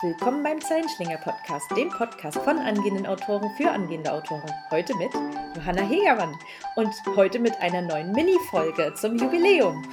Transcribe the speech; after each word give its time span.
Willkommen 0.00 0.44
beim 0.44 0.60
Zeilenschlinger 0.60 1.16
Podcast, 1.16 1.68
dem 1.76 1.88
Podcast 1.88 2.38
von 2.38 2.56
angehenden 2.56 3.04
Autoren 3.04 3.50
für 3.56 3.68
angehende 3.68 4.12
Autoren. 4.12 4.48
Heute 4.70 4.94
mit 4.96 5.10
Johanna 5.56 5.82
Hegermann 5.82 6.38
und 6.76 6.94
heute 7.16 7.40
mit 7.40 7.60
einer 7.60 7.82
neuen 7.82 8.12
Mini-Folge 8.12 8.94
zum 8.94 9.16
Jubiläum. 9.16 9.84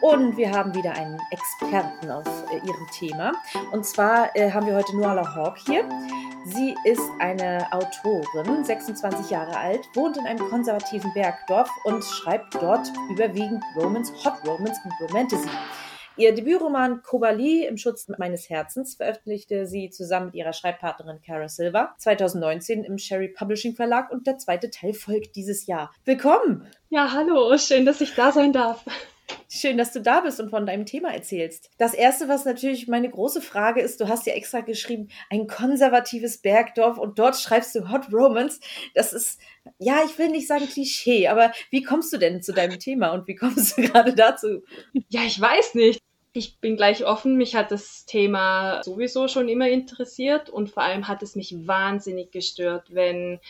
Und 0.00 0.38
wir 0.38 0.50
haben 0.50 0.74
wieder 0.74 0.92
einen 0.92 1.20
Experten 1.30 2.10
auf 2.10 2.24
äh, 2.50 2.66
ihrem 2.66 2.86
Thema. 2.90 3.32
Und 3.70 3.84
zwar 3.84 4.34
äh, 4.34 4.50
haben 4.50 4.66
wir 4.66 4.76
heute 4.76 4.96
Nuala 4.96 5.34
Hawk 5.34 5.58
hier. 5.58 5.86
Sie 6.46 6.74
ist 6.84 7.10
eine 7.18 7.70
Autorin, 7.70 8.64
26 8.64 9.28
Jahre 9.28 9.54
alt, 9.58 9.90
wohnt 9.92 10.16
in 10.16 10.26
einem 10.26 10.48
konservativen 10.48 11.12
Bergdorf 11.12 11.68
und 11.84 12.02
schreibt 12.02 12.54
dort 12.54 12.90
überwiegend 13.10 13.62
Romance, 13.76 14.10
Hot 14.24 14.42
Romance 14.46 14.80
und 14.84 15.06
Romantasy. 15.06 15.50
Ihr 16.16 16.34
Debütroman 16.34 17.02
Kobali 17.02 17.64
im 17.64 17.76
Schutz 17.76 18.08
meines 18.18 18.50
Herzens 18.50 18.96
veröffentlichte 18.96 19.66
sie 19.66 19.90
zusammen 19.90 20.26
mit 20.26 20.34
ihrer 20.34 20.52
Schreibpartnerin 20.52 21.20
Cara 21.24 21.48
Silva 21.48 21.94
2019 21.98 22.84
im 22.84 22.98
Sherry 22.98 23.28
Publishing 23.28 23.74
Verlag 23.74 24.10
und 24.10 24.26
der 24.26 24.36
zweite 24.36 24.70
Teil 24.70 24.92
folgt 24.92 25.36
dieses 25.36 25.66
Jahr. 25.66 25.92
Willkommen! 26.04 26.66
Ja, 26.88 27.12
hallo, 27.12 27.56
schön, 27.58 27.86
dass 27.86 28.00
ich 28.00 28.14
da 28.14 28.32
sein 28.32 28.52
darf. 28.52 28.84
Schön, 29.48 29.78
dass 29.78 29.92
du 29.92 30.00
da 30.00 30.20
bist 30.20 30.40
und 30.40 30.50
von 30.50 30.64
deinem 30.64 30.86
Thema 30.86 31.12
erzählst. 31.12 31.70
Das 31.76 31.92
erste, 31.92 32.28
was 32.28 32.44
natürlich 32.44 32.88
meine 32.88 33.10
große 33.10 33.40
Frage 33.40 33.80
ist, 33.80 34.00
du 34.00 34.08
hast 34.08 34.26
ja 34.26 34.34
extra 34.34 34.60
geschrieben, 34.60 35.08
ein 35.28 35.46
konservatives 35.46 36.38
Bergdorf 36.38 36.98
und 36.98 37.18
dort 37.18 37.36
schreibst 37.36 37.74
du 37.74 37.90
Hot 37.90 38.12
Romance. 38.12 38.60
Das 38.94 39.12
ist, 39.12 39.40
ja, 39.78 40.02
ich 40.04 40.18
will 40.18 40.28
nicht 40.28 40.46
sagen 40.46 40.68
Klischee, 40.68 41.28
aber 41.28 41.52
wie 41.70 41.82
kommst 41.82 42.12
du 42.12 42.18
denn 42.18 42.42
zu 42.42 42.52
deinem 42.52 42.78
Thema 42.78 43.10
und 43.10 43.26
wie 43.26 43.34
kommst 43.34 43.76
du 43.76 43.82
gerade 43.88 44.14
dazu? 44.14 44.62
Ja, 45.08 45.22
ich 45.26 45.40
weiß 45.40 45.74
nicht. 45.74 46.00
Ich 46.32 46.60
bin 46.60 46.76
gleich 46.76 47.04
offen, 47.04 47.36
mich 47.36 47.56
hat 47.56 47.72
das 47.72 48.06
Thema 48.06 48.82
sowieso 48.84 49.26
schon 49.26 49.48
immer 49.48 49.68
interessiert 49.68 50.48
und 50.48 50.70
vor 50.70 50.84
allem 50.84 51.08
hat 51.08 51.24
es 51.24 51.34
mich 51.34 51.66
wahnsinnig 51.66 52.30
gestört, 52.30 52.94
wenn 52.94 53.40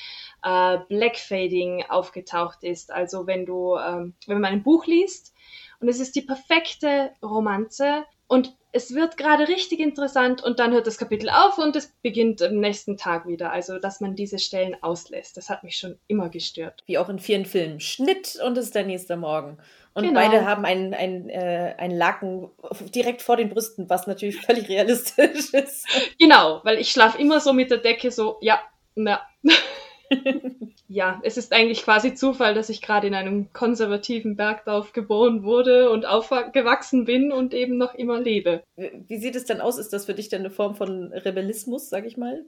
äh, 0.43 0.79
Blackfading 0.89 1.85
aufgetaucht 1.91 2.63
ist. 2.63 2.91
Also 2.91 3.27
wenn 3.27 3.45
du, 3.45 3.77
ähm, 3.77 4.15
wenn 4.27 4.41
man 4.41 4.55
ein 4.55 4.63
Buch 4.63 4.87
liest 4.87 5.35
und 5.81 5.89
es 5.89 6.01
ist 6.01 6.15
die 6.15 6.23
perfekte 6.23 7.11
Romanze 7.23 8.05
und 8.27 8.55
es 8.73 8.95
wird 8.95 9.17
gerade 9.17 9.49
richtig 9.49 9.81
interessant 9.81 10.45
und 10.45 10.61
dann 10.61 10.73
hört 10.73 10.87
das 10.87 10.99
Kapitel 10.99 11.29
auf 11.29 11.59
und 11.59 11.75
es 11.75 11.89
beginnt 12.03 12.41
am 12.43 12.61
nächsten 12.61 12.97
Tag 12.97 13.27
wieder. 13.27 13.51
Also, 13.51 13.81
dass 13.81 14.01
man 14.01 14.15
diese 14.15 14.39
Stellen 14.39 14.77
auslässt, 14.81 15.37
das 15.37 15.51
hat 15.51 15.65
mich 15.65 15.77
schon 15.77 15.99
immer 16.07 16.29
gestört. 16.29 16.85
Wie 16.87 16.99
auch 16.99 17.09
in 17.09 17.19
vielen 17.19 17.47
Filmen. 17.47 17.81
Schnitt 17.81 18.39
und 18.45 18.57
es 18.57 18.67
ist 18.67 18.75
der 18.77 18.87
nächste 18.87 19.17
Morgen. 19.17 19.59
Und 19.95 20.05
genau. 20.05 20.21
beide 20.21 20.47
haben 20.47 20.65
ein, 20.65 20.95
ein, 20.95 21.29
äh, 21.29 21.75
ein 21.79 21.91
Laken 21.91 22.51
direkt 22.95 23.23
vor 23.23 23.37
den 23.37 23.49
Brüsten, 23.49 23.91
was 23.91 24.07
natürlich 24.07 24.41
völlig 24.41 24.69
realistisch 24.69 25.53
ist. 25.53 25.87
Genau, 26.21 26.61
weil 26.63 26.79
ich 26.79 26.91
schlafe 26.91 27.21
immer 27.21 27.41
so 27.41 27.53
mit 27.53 27.73
der 27.73 27.79
Decke 27.79 28.13
so, 28.13 28.39
ja, 28.41 28.61
na. 28.95 29.21
ja, 30.93 31.21
es 31.23 31.37
ist 31.37 31.53
eigentlich 31.53 31.85
quasi 31.85 32.15
Zufall, 32.15 32.53
dass 32.53 32.69
ich 32.69 32.83
gerade 32.83 33.07
in 33.07 33.15
einem 33.15 33.53
konservativen 33.53 34.35
Bergdorf 34.35 34.93
geboren 34.93 35.45
wurde 35.45 35.89
und 35.89 36.05
aufgewachsen 36.05 37.05
bin 37.05 37.31
und 37.31 37.55
eben 37.55 37.79
noch 37.79 37.95
immer 37.95 38.21
lebe. 38.21 38.65
Wie 38.75 39.19
sieht 39.19 39.37
es 39.37 39.45
denn 39.45 39.61
aus? 39.61 39.79
Ist 39.79 39.93
das 39.93 40.07
für 40.07 40.15
dich 40.15 40.31
denn 40.31 40.41
eine 40.41 40.51
Form 40.51 40.75
von 40.75 41.13
Rebellismus, 41.13 41.91
sag 41.91 42.07
ich 42.07 42.17
mal? 42.17 42.45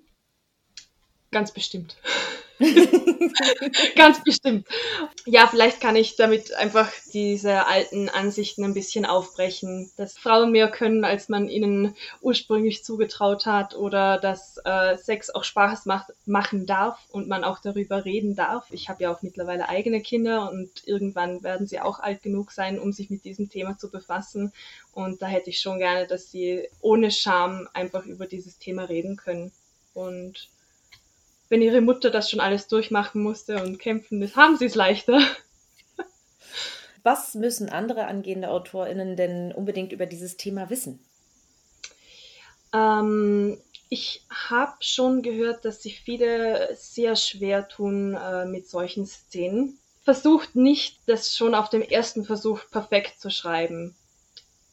Ganz 1.30 1.52
bestimmt. 1.52 1.96
Ganz 3.96 4.22
bestimmt. 4.22 4.66
Ja, 5.26 5.46
vielleicht 5.46 5.80
kann 5.80 5.96
ich 5.96 6.16
damit 6.16 6.54
einfach 6.54 6.90
diese 7.12 7.66
alten 7.66 8.08
Ansichten 8.08 8.64
ein 8.64 8.74
bisschen 8.74 9.04
aufbrechen, 9.06 9.90
dass 9.96 10.18
Frauen 10.18 10.52
mehr 10.52 10.70
können, 10.70 11.04
als 11.04 11.28
man 11.28 11.48
ihnen 11.48 11.96
ursprünglich 12.20 12.84
zugetraut 12.84 13.46
hat 13.46 13.74
oder 13.76 14.18
dass 14.18 14.58
äh, 14.64 14.96
Sex 14.96 15.30
auch 15.30 15.44
Spaß 15.44 15.86
macht, 15.86 16.12
machen 16.26 16.66
darf 16.66 16.98
und 17.10 17.28
man 17.28 17.44
auch 17.44 17.58
darüber 17.60 18.04
reden 18.04 18.36
darf. 18.36 18.66
Ich 18.70 18.88
habe 18.88 19.04
ja 19.04 19.12
auch 19.12 19.22
mittlerweile 19.22 19.68
eigene 19.68 20.00
Kinder 20.00 20.50
und 20.50 20.86
irgendwann 20.86 21.42
werden 21.42 21.66
sie 21.66 21.80
auch 21.80 21.98
alt 22.00 22.22
genug 22.22 22.52
sein, 22.52 22.78
um 22.78 22.92
sich 22.92 23.10
mit 23.10 23.24
diesem 23.24 23.48
Thema 23.48 23.78
zu 23.78 23.90
befassen. 23.90 24.52
Und 24.92 25.22
da 25.22 25.26
hätte 25.26 25.50
ich 25.50 25.60
schon 25.60 25.78
gerne, 25.78 26.06
dass 26.06 26.30
sie 26.30 26.68
ohne 26.80 27.10
Scham 27.10 27.68
einfach 27.72 28.04
über 28.04 28.26
dieses 28.26 28.58
Thema 28.58 28.84
reden 28.84 29.16
können. 29.16 29.52
Und 29.94 30.48
wenn 31.52 31.60
ihre 31.60 31.82
Mutter 31.82 32.08
das 32.08 32.30
schon 32.30 32.40
alles 32.40 32.66
durchmachen 32.66 33.22
musste 33.22 33.62
und 33.62 33.78
kämpfen 33.78 34.22
ist, 34.22 34.36
haben 34.36 34.56
sie 34.56 34.64
es 34.64 34.74
leichter. 34.74 35.20
Was 37.02 37.34
müssen 37.34 37.68
andere 37.68 38.06
angehende 38.06 38.48
AutorInnen 38.48 39.16
denn 39.16 39.52
unbedingt 39.52 39.92
über 39.92 40.06
dieses 40.06 40.38
Thema 40.38 40.70
wissen? 40.70 40.98
Ähm, 42.72 43.58
ich 43.90 44.24
habe 44.30 44.72
schon 44.80 45.20
gehört, 45.20 45.66
dass 45.66 45.82
sich 45.82 46.00
viele 46.00 46.74
sehr 46.74 47.16
schwer 47.16 47.68
tun 47.68 48.14
äh, 48.14 48.46
mit 48.46 48.66
solchen 48.66 49.04
Szenen. 49.04 49.78
Versucht 50.04 50.56
nicht, 50.56 51.00
das 51.04 51.36
schon 51.36 51.54
auf 51.54 51.68
dem 51.68 51.82
ersten 51.82 52.24
Versuch 52.24 52.60
perfekt 52.70 53.20
zu 53.20 53.28
schreiben. 53.28 53.94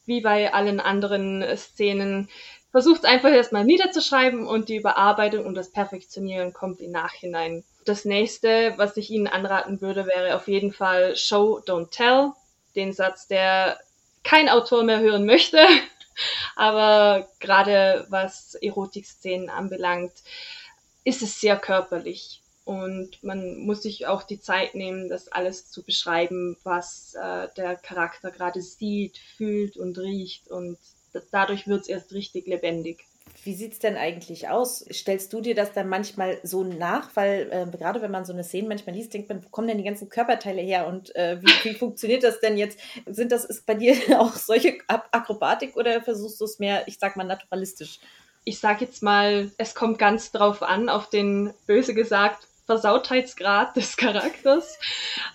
Wie 0.06 0.22
bei 0.22 0.54
allen 0.54 0.80
anderen 0.80 1.44
Szenen 1.58 2.30
versucht 2.72 3.06
einfach 3.06 3.32
erstmal 3.32 3.66
niederzuschreiben 3.66 4.46
und 4.46 4.70
die 4.70 4.78
Überarbeitung 4.78 5.46
und 5.46 5.56
das 5.56 5.72
Perfektionieren 5.72 6.54
kommt 6.54 6.82
im 6.82 6.92
Nachhinein. 6.92 7.64
Das 7.86 8.06
nächste, 8.06 8.74
was 8.78 8.98
ich 8.98 9.10
Ihnen 9.10 9.28
anraten 9.28 9.82
würde, 9.82 10.06
wäre 10.06 10.36
auf 10.36 10.48
jeden 10.48 10.72
Fall 10.72 11.16
Show, 11.16 11.60
don't 11.66 11.90
tell. 11.90 12.32
Den 12.76 12.94
Satz, 12.94 13.28
der 13.28 13.80
kein 14.24 14.50
Autor 14.50 14.84
mehr 14.84 15.00
hören 15.00 15.26
möchte. 15.26 15.58
Aber 16.56 17.28
gerade 17.40 18.06
was 18.10 18.56
Erotikszenen 18.56 19.50
anbelangt, 19.50 20.14
ist 21.04 21.22
es 21.22 21.40
sehr 21.40 21.58
körperlich. 21.58 22.42
Und 22.66 23.24
man 23.24 23.58
muss 23.58 23.82
sich 23.82 24.06
auch 24.06 24.22
die 24.22 24.40
Zeit 24.40 24.76
nehmen, 24.76 25.10
das 25.10 25.30
alles 25.30 25.72
zu 25.72 25.82
beschreiben, 25.82 26.56
was 26.64 27.16
äh, 27.16 27.48
der 27.58 27.76
Charakter 27.78 28.30
gerade 28.30 28.62
sieht, 28.62 29.18
fühlt 29.18 29.76
und 29.78 29.98
riecht. 29.98 30.50
Und 30.50 30.78
dadurch 31.32 31.68
wird 31.68 31.82
es 31.82 31.88
erst 31.88 32.14
richtig 32.14 32.48
lebendig. 32.48 33.06
Wie 33.44 33.54
sieht 33.54 33.74
es 33.74 33.80
denn 33.80 33.96
eigentlich 33.96 34.50
aus? 34.50 34.86
Stellst 34.92 35.32
du 35.32 35.40
dir 35.40 35.56
das 35.56 35.72
dann 35.72 35.88
manchmal 35.88 36.40
so 36.44 36.64
nach? 36.64 37.16
Weil 37.16 37.50
äh, 37.52 37.78
gerade 37.78 38.02
wenn 38.02 38.12
man 38.12 38.26
so 38.26 38.34
eine 38.34 38.44
Szene 38.44 38.68
manchmal 38.68 38.96
liest, 38.96 39.14
denkt 39.14 39.30
man, 39.30 39.44
wo 39.44 39.50
kommen 39.50 39.68
denn 39.68 39.78
die 39.78 39.84
ganzen 39.84 40.10
Körperteile 40.10 40.62
her 40.62 40.88
und 40.88 41.16
äh, 41.16 41.42
wie, 41.42 41.70
wie 41.70 41.74
funktioniert 41.74 42.24
das 42.24 42.40
denn 42.40 42.58
jetzt? 42.58 42.80
Sind 43.06 43.32
das 43.32 43.46
ist 43.46 43.66
bei 43.66 43.76
dir 43.76 43.96
auch 44.20 44.34
solche 44.34 44.78
Akrobatik 44.88 45.78
oder 45.78 46.02
versuchst 46.02 46.42
du 46.42 46.46
es 46.46 46.60
mehr, 46.60 46.88
ich 46.88 46.98
sag 47.00 47.16
mal, 47.16 47.24
naturalistisch? 47.24 48.00
Ich 48.44 48.60
sag 48.60 48.82
jetzt 48.82 49.04
mal, 49.04 49.52
es 49.58 49.76
kommt 49.76 50.00
ganz 50.00 50.32
drauf 50.32 50.64
an, 50.64 50.90
auf 50.90 51.10
den 51.10 51.54
böse 51.66 51.94
gesagt 51.94 52.48
Versautheitsgrad 52.70 53.76
des 53.76 53.98
Charakters 53.98 54.78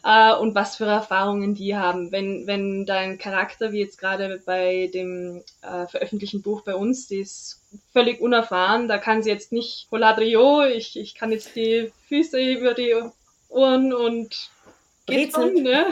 äh, 0.05 0.33
und 0.37 0.55
was 0.55 0.77
für 0.77 0.84
Erfahrungen 0.84 1.56
die 1.56 1.77
haben. 1.77 2.12
Wenn, 2.12 2.47
wenn 2.47 2.87
dein 2.87 3.19
Charakter, 3.19 3.72
wie 3.72 3.81
jetzt 3.81 3.99
gerade 3.99 4.41
bei 4.47 4.89
dem 4.95 5.43
äh, 5.61 5.89
veröffentlichten 5.89 6.43
Buch 6.43 6.62
bei 6.62 6.77
uns, 6.77 7.09
die 7.09 7.19
ist 7.19 7.61
völlig 7.93 8.21
unerfahren, 8.21 8.87
da 8.87 8.99
kann 8.99 9.25
sie 9.25 9.31
jetzt 9.31 9.50
nicht 9.50 9.89
Holadrio, 9.91 10.62
ich, 10.62 10.97
ich 10.97 11.17
kann 11.17 11.33
jetzt 11.33 11.56
die 11.56 11.91
Füße 12.06 12.41
über 12.41 12.73
die 12.73 12.94
Ohren 13.49 13.93
und 13.93 14.50
geht 15.06 15.33
schon, 15.33 15.55
ne? 15.55 15.87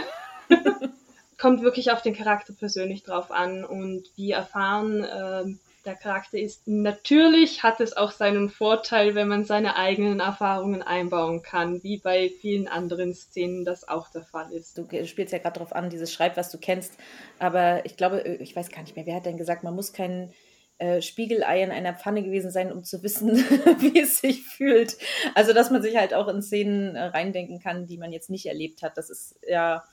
Kommt 1.41 1.63
wirklich 1.63 1.91
auf 1.91 2.03
den 2.03 2.15
Charakter 2.15 2.53
persönlich 2.53 3.03
drauf 3.03 3.33
an 3.33 3.65
und 3.65 4.05
wie 4.15 4.31
erfahren 4.31 5.03
äh, 5.03 5.45
der 5.85 5.95
Charakter 5.95 6.39
ist. 6.39 6.67
Natürlich 6.67 7.63
hat 7.63 7.81
es 7.81 7.97
auch 7.97 8.11
seinen 8.11 8.51
Vorteil, 8.51 9.15
wenn 9.15 9.29
man 9.29 9.45
seine 9.45 9.77
eigenen 9.77 10.21
Erfahrungen 10.21 10.83
einbauen 10.83 11.43
kann, 11.43 11.83
wie 11.83 11.99
bei 11.99 12.31
vielen 12.41 12.69
anderen 12.69 13.15
Szenen 13.15 13.65
das 13.65 13.89
auch 13.89 14.09
der 14.09 14.23
Fall 14.23 14.53
ist. 14.53 14.79
Du 14.79 14.87
spielst 15.07 15.33
ja 15.33 15.39
gerade 15.39 15.55
darauf 15.55 15.75
an, 15.75 15.91
dieses 15.91 16.13
Schreib, 16.13 16.37
was 16.37 16.51
du 16.51 16.59
kennst, 16.59 16.95
aber 17.39 17.85
ich 17.85 17.97
glaube, 17.97 18.25
äh, 18.25 18.37
ich 18.37 18.55
weiß 18.55 18.71
gar 18.71 18.83
nicht 18.83 18.97
mehr, 18.97 19.07
wer 19.07 19.17
hat 19.17 19.27
denn 19.27 19.37
gesagt, 19.37 19.65
man 19.65 19.75
muss 19.75 19.93
kein 19.93 20.33
äh, 20.79 21.03
Spiegelei 21.03 21.63
in 21.63 21.71
einer 21.71 21.95
Pfanne 21.95 22.23
gewesen 22.23 22.51
sein, 22.51 22.73
um 22.73 22.85
zu 22.85 23.03
wissen, 23.03 23.37
wie 23.37 24.01
es 24.01 24.21
sich 24.21 24.43
fühlt. 24.45 24.97
Also, 25.35 25.53
dass 25.53 25.71
man 25.71 25.83
sich 25.83 25.97
halt 25.97 26.15
auch 26.15 26.29
in 26.29 26.43
Szenen 26.43 26.97
äh, 26.97 27.05
reindenken 27.05 27.61
kann, 27.61 27.87
die 27.87 27.99
man 27.99 28.13
jetzt 28.13 28.31
nicht 28.31 28.47
erlebt 28.47 28.83
hat. 28.83 28.97
Das 28.97 29.11
ist 29.11 29.37
ja 29.47 29.85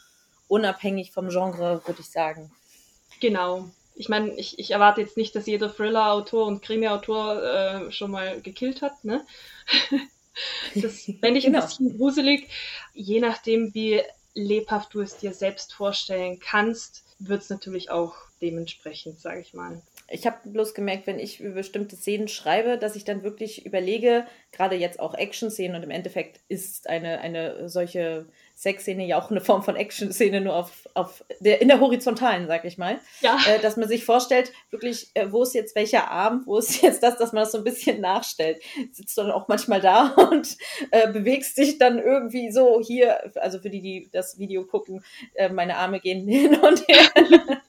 unabhängig 0.47 1.12
vom 1.12 1.30
Genre, 1.30 1.81
würde 1.85 2.01
ich 2.01 2.09
sagen. 2.09 2.51
Genau 3.21 3.69
ich 3.99 4.07
meine, 4.07 4.33
ich, 4.35 4.57
ich 4.57 4.71
erwarte 4.71 5.01
jetzt 5.01 5.17
nicht, 5.17 5.35
dass 5.35 5.45
jeder 5.45 5.75
Thriller-Autor 5.75 6.47
und 6.47 6.61
Krimi-Autor 6.61 7.43
äh, 7.43 7.91
schon 7.91 8.11
mal 8.11 8.39
gekillt 8.39 8.81
hat, 8.81 9.03
ne? 9.03 9.25
das 10.75 11.03
fände 11.19 11.37
ich 11.37 11.43
genau. 11.43 11.59
ein 11.59 11.65
bisschen 11.65 11.97
gruselig. 11.97 12.47
Je 12.93 13.19
nachdem, 13.19 13.73
wie 13.73 14.01
lebhaft 14.33 14.93
du 14.93 15.01
es 15.01 15.17
dir 15.17 15.33
selbst 15.33 15.73
vorstellen 15.73 16.39
kannst, 16.39 17.03
wird 17.19 17.41
es 17.41 17.49
natürlich 17.49 17.91
auch 17.91 18.15
dementsprechend, 18.41 19.19
sage 19.19 19.41
ich 19.41 19.53
mal. 19.53 19.81
Ich 20.07 20.25
habe 20.25 20.49
bloß 20.49 20.73
gemerkt, 20.73 21.05
wenn 21.05 21.19
ich 21.19 21.41
über 21.41 21.55
bestimmte 21.55 21.97
Szenen 21.97 22.29
schreibe, 22.29 22.77
dass 22.77 22.95
ich 22.95 23.03
dann 23.03 23.23
wirklich 23.23 23.65
überlege, 23.65 24.25
gerade 24.53 24.77
jetzt 24.77 25.01
auch 25.01 25.13
Action-Szenen 25.13 25.75
und 25.75 25.83
im 25.83 25.91
Endeffekt 25.91 26.39
ist 26.47 26.87
eine, 26.87 27.19
eine 27.19 27.67
solche 27.67 28.27
Sexszene 28.59 29.06
ja 29.06 29.17
auch 29.17 29.31
eine 29.31 29.39
Form 29.39 29.63
von 29.63 29.77
Action-Szene, 29.77 30.41
nur 30.41 30.53
auf, 30.53 30.89
auf 30.94 31.23
der, 31.39 31.61
in 31.61 31.69
der 31.69 31.79
horizontalen, 31.79 32.45
sag 32.47 32.65
ich 32.65 32.77
mal. 32.77 33.00
Ja. 33.21 33.38
Äh, 33.47 33.61
dass 33.61 33.77
man 33.77 33.88
sich 33.88 34.03
vorstellt, 34.03 34.51
wirklich, 34.69 35.11
äh, 35.13 35.31
wo 35.31 35.44
ist 35.44 35.53
jetzt 35.53 35.75
welcher 35.75 36.11
Arm, 36.11 36.44
wo 36.45 36.57
ist 36.57 36.81
jetzt 36.81 37.01
das, 37.01 37.17
dass 37.17 37.31
man 37.31 37.44
das 37.44 37.53
so 37.53 37.59
ein 37.59 37.63
bisschen 37.63 38.01
nachstellt. 38.01 38.61
Sitzt 38.91 39.17
du 39.17 39.21
dann 39.21 39.31
auch 39.31 39.47
manchmal 39.47 39.79
da 39.79 40.07
und 40.31 40.57
äh, 40.91 41.09
bewegst 41.09 41.57
dich 41.57 41.77
dann 41.77 42.00
irgendwie 42.00 42.51
so 42.51 42.81
hier, 42.85 43.31
also 43.41 43.59
für 43.59 43.69
die, 43.69 43.81
die 43.81 44.09
das 44.11 44.38
Video 44.39 44.65
gucken, 44.65 45.06
äh, 45.35 45.47
meine 45.47 45.77
Arme 45.77 46.01
gehen 46.01 46.27
hin 46.27 46.56
und 46.59 46.85
her. 46.89 47.61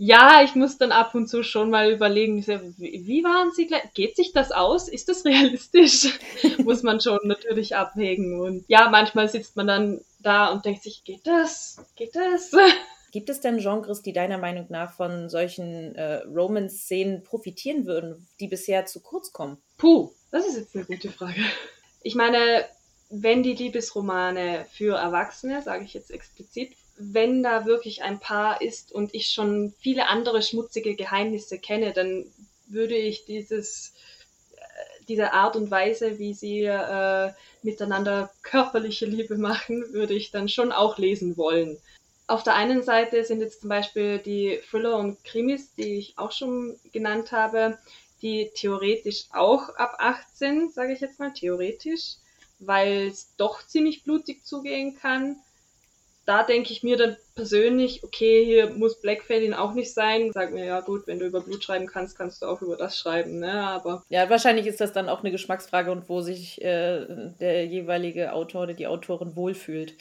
Ja, 0.00 0.42
ich 0.44 0.54
muss 0.54 0.78
dann 0.78 0.92
ab 0.92 1.16
und 1.16 1.28
zu 1.28 1.42
schon 1.42 1.70
mal 1.70 1.90
überlegen, 1.90 2.46
wie 2.46 3.24
waren 3.24 3.50
sie 3.50 3.66
gleich? 3.66 3.82
Geht 3.94 4.14
sich 4.14 4.32
das 4.32 4.52
aus? 4.52 4.88
Ist 4.88 5.08
das 5.08 5.24
realistisch? 5.24 6.18
muss 6.58 6.84
man 6.84 7.00
schon 7.00 7.18
natürlich 7.24 7.74
abwägen. 7.74 8.40
Und 8.40 8.64
ja, 8.68 8.88
manchmal 8.90 9.28
sitzt 9.28 9.56
man 9.56 9.66
dann 9.66 10.00
da 10.20 10.52
und 10.52 10.64
denkt 10.64 10.84
sich, 10.84 11.02
geht 11.02 11.26
das? 11.26 11.78
Geht 11.96 12.14
das? 12.14 12.52
Gibt 13.10 13.28
es 13.28 13.40
denn 13.40 13.58
Genres, 13.58 14.02
die 14.02 14.12
deiner 14.12 14.38
Meinung 14.38 14.66
nach 14.68 14.92
von 14.92 15.28
solchen 15.28 15.96
äh, 15.96 16.22
Romance-Szenen 16.26 17.24
profitieren 17.24 17.86
würden, 17.86 18.28
die 18.38 18.46
bisher 18.46 18.86
zu 18.86 19.00
kurz 19.00 19.32
kommen? 19.32 19.58
Puh, 19.78 20.12
das 20.30 20.46
ist 20.46 20.58
jetzt 20.58 20.76
eine 20.76 20.84
gute 20.84 21.10
Frage. 21.10 21.40
Ich 22.02 22.14
meine, 22.14 22.66
wenn 23.10 23.42
die 23.42 23.54
Liebesromane 23.54 24.66
für 24.70 24.96
Erwachsene, 24.96 25.62
sage 25.62 25.84
ich 25.84 25.94
jetzt 25.94 26.10
explizit, 26.10 26.72
wenn 26.98 27.42
da 27.42 27.64
wirklich 27.64 28.02
ein 28.02 28.18
Paar 28.18 28.60
ist 28.60 28.92
und 28.92 29.14
ich 29.14 29.28
schon 29.28 29.72
viele 29.78 30.08
andere 30.08 30.42
schmutzige 30.42 30.94
Geheimnisse 30.94 31.58
kenne, 31.58 31.92
dann 31.92 32.24
würde 32.66 32.96
ich 32.96 33.24
dieses 33.24 33.94
äh, 34.56 35.04
diese 35.08 35.32
Art 35.32 35.56
und 35.56 35.70
Weise, 35.70 36.18
wie 36.18 36.34
sie 36.34 36.64
äh, 36.64 37.32
miteinander 37.62 38.30
körperliche 38.42 39.06
Liebe 39.06 39.38
machen, 39.38 39.92
würde 39.92 40.14
ich 40.14 40.30
dann 40.32 40.48
schon 40.48 40.72
auch 40.72 40.98
lesen 40.98 41.36
wollen. 41.36 41.78
Auf 42.26 42.42
der 42.42 42.56
einen 42.56 42.82
Seite 42.82 43.24
sind 43.24 43.40
jetzt 43.40 43.60
zum 43.60 43.70
Beispiel 43.70 44.18
die 44.18 44.60
Thriller 44.68 44.98
und 44.98 45.24
Krimis, 45.24 45.74
die 45.76 45.94
ich 45.94 46.18
auch 46.18 46.32
schon 46.32 46.78
genannt 46.92 47.32
habe, 47.32 47.78
die 48.20 48.50
theoretisch 48.54 49.26
auch 49.32 49.70
ab 49.76 49.94
18, 49.98 50.70
sage 50.70 50.92
ich 50.92 51.00
jetzt 51.00 51.20
mal, 51.20 51.32
theoretisch, 51.32 52.16
weil 52.58 53.06
es 53.06 53.34
doch 53.36 53.64
ziemlich 53.64 54.02
blutig 54.02 54.44
zugehen 54.44 54.96
kann 54.96 55.36
da 56.28 56.42
denke 56.42 56.72
ich 56.72 56.82
mir 56.82 56.98
dann 56.98 57.16
persönlich, 57.34 58.04
okay, 58.04 58.44
hier 58.44 58.68
muss 58.68 59.00
Blackfading 59.00 59.54
auch 59.54 59.72
nicht 59.72 59.94
sein. 59.94 60.30
Sag 60.34 60.52
mir, 60.52 60.66
ja 60.66 60.80
gut, 60.80 61.06
wenn 61.06 61.18
du 61.18 61.24
über 61.24 61.40
Blut 61.40 61.64
schreiben 61.64 61.86
kannst, 61.86 62.18
kannst 62.18 62.42
du 62.42 62.46
auch 62.46 62.60
über 62.60 62.76
das 62.76 62.98
schreiben, 62.98 63.38
ne? 63.38 63.62
Aber. 63.62 64.04
Ja, 64.10 64.28
wahrscheinlich 64.28 64.66
ist 64.66 64.78
das 64.82 64.92
dann 64.92 65.08
auch 65.08 65.20
eine 65.20 65.30
Geschmacksfrage 65.30 65.90
und 65.90 66.10
wo 66.10 66.20
sich 66.20 66.60
äh, 66.60 67.06
der 67.40 67.64
jeweilige 67.64 68.34
Autor 68.34 68.64
oder 68.64 68.74
die 68.74 68.86
Autorin 68.86 69.36
wohlfühlt. 69.36 69.94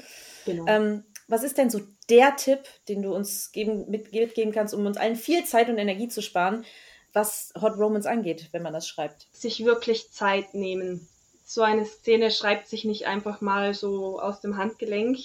Genau. 0.45 0.65
Ähm, 0.67 1.05
was 1.29 1.43
ist 1.43 1.57
denn 1.57 1.69
so 1.69 1.79
der 2.09 2.35
Tipp, 2.35 2.59
den 2.89 3.03
du 3.03 3.13
uns 3.15 3.53
geben, 3.53 3.89
mitgeben 3.89 4.51
kannst, 4.51 4.73
um 4.73 4.85
uns 4.85 4.97
allen 4.97 5.15
viel 5.15 5.45
Zeit 5.45 5.69
und 5.69 5.77
Energie 5.77 6.09
zu 6.09 6.21
sparen, 6.21 6.65
was 7.13 7.53
Hot 7.61 7.77
Romance 7.77 8.05
angeht, 8.05 8.49
wenn 8.51 8.63
man 8.63 8.73
das 8.73 8.85
schreibt? 8.85 9.27
Sich 9.31 9.63
wirklich 9.63 10.11
Zeit 10.11 10.53
nehmen. 10.53 11.07
So 11.45 11.61
eine 11.61 11.85
Szene 11.85 12.31
schreibt 12.31 12.67
sich 12.67 12.83
nicht 12.83 13.07
einfach 13.07 13.39
mal 13.39 13.73
so 13.73 14.19
aus 14.19 14.41
dem 14.41 14.57
Handgelenk 14.57 15.19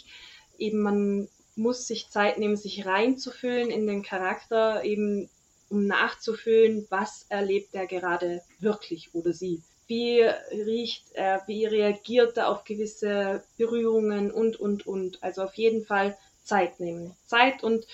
eben 0.58 0.80
man 0.80 1.28
muss 1.54 1.86
sich 1.86 2.08
Zeit 2.08 2.38
nehmen, 2.38 2.56
sich 2.56 2.86
reinzufühlen 2.86 3.70
in 3.70 3.86
den 3.86 4.02
Charakter, 4.02 4.84
eben 4.84 5.28
um 5.68 5.86
nachzufühlen, 5.86 6.86
was 6.90 7.26
erlebt 7.28 7.74
er 7.74 7.86
gerade 7.86 8.42
wirklich 8.60 9.14
oder 9.14 9.32
sie. 9.32 9.62
Wie 9.86 10.20
riecht 10.20 11.12
er, 11.14 11.42
wie 11.46 11.66
reagiert 11.66 12.36
er 12.36 12.48
auf 12.48 12.64
gewisse 12.64 13.42
Berührungen 13.58 14.30
und, 14.30 14.58
und, 14.58 14.86
und. 14.86 15.22
Also 15.22 15.42
auf 15.42 15.54
jeden 15.54 15.84
Fall 15.84 16.16
Zeit 16.44 16.80
nehmen. 16.80 17.14
Zeit 17.26 17.62
und 17.62 17.86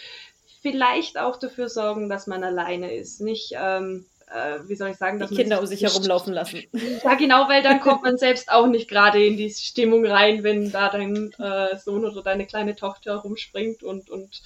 vielleicht 0.61 1.19
auch 1.19 1.39
dafür 1.39 1.69
sorgen, 1.69 2.09
dass 2.09 2.27
man 2.27 2.45
alleine 2.45 2.95
ist. 2.95 3.21
Nicht 3.21 3.53
ähm, 3.57 4.07
äh, 4.31 4.69
wie 4.69 4.77
soll 4.77 4.91
ich 4.91 4.97
sagen, 4.97 5.19
dass 5.19 5.31
die 5.31 5.37
Kinder 5.37 5.61
um 5.61 5.67
sich 5.67 5.83
herumlaufen 5.83 6.33
lassen. 6.33 6.63
Ja, 7.05 7.15
genau, 7.15 7.49
weil 7.49 7.63
dann 7.63 7.81
kommt 7.81 8.03
man 8.03 8.19
selbst 8.19 8.51
auch 8.51 8.67
nicht 8.67 8.89
gerade 8.89 9.25
in 9.25 9.37
die 9.37 9.51
Stimmung 9.51 10.05
rein, 10.05 10.43
wenn 10.43 10.71
da 10.71 10.91
dein 10.91 11.33
äh, 11.39 11.77
Sohn 11.77 12.05
oder 12.05 12.23
deine 12.23 12.47
kleine 12.47 12.75
Tochter 12.77 13.17
rumspringt 13.17 13.83
und, 13.83 14.11
und 14.11 14.43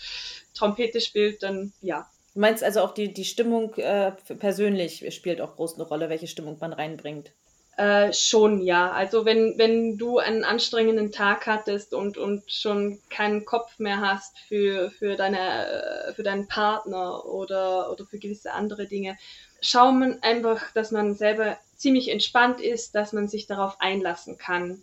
Trompete 0.54 1.00
spielt, 1.00 1.42
dann 1.42 1.72
ja. 1.80 2.06
Du 2.34 2.40
meinst 2.40 2.64
also 2.64 2.80
auch 2.80 2.94
die, 2.94 3.12
die 3.12 3.24
Stimmung 3.24 3.74
äh, 3.74 4.12
persönlich 4.38 5.14
spielt 5.14 5.40
auch 5.40 5.56
groß 5.56 5.74
eine 5.74 5.84
Rolle, 5.84 6.08
welche 6.08 6.26
Stimmung 6.26 6.58
man 6.60 6.72
reinbringt? 6.72 7.32
Äh, 7.76 8.12
schon, 8.12 8.62
ja. 8.62 8.92
Also 8.92 9.24
wenn, 9.24 9.56
wenn 9.56 9.96
du 9.96 10.18
einen 10.18 10.44
anstrengenden 10.44 11.10
Tag 11.10 11.46
hattest 11.46 11.94
und, 11.94 12.18
und 12.18 12.50
schon 12.50 13.00
keinen 13.08 13.44
Kopf 13.44 13.78
mehr 13.78 14.00
hast 14.00 14.38
für, 14.40 14.90
für, 14.90 15.16
deine, 15.16 15.66
äh, 15.66 16.12
für 16.12 16.22
deinen 16.22 16.48
Partner 16.48 17.24
oder, 17.24 17.90
oder 17.90 18.04
für 18.04 18.18
gewisse 18.18 18.52
andere 18.52 18.86
Dinge, 18.86 19.16
schaut 19.62 19.94
man 19.94 20.22
einfach, 20.22 20.72
dass 20.72 20.90
man 20.90 21.14
selber 21.14 21.56
ziemlich 21.76 22.08
entspannt 22.10 22.60
ist, 22.60 22.94
dass 22.94 23.12
man 23.12 23.28
sich 23.28 23.46
darauf 23.46 23.80
einlassen 23.80 24.36
kann, 24.36 24.82